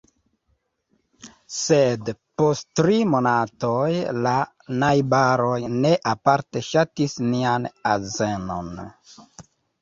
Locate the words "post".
2.41-2.65